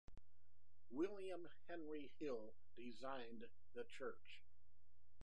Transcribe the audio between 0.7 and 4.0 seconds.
William Henry Hill designed the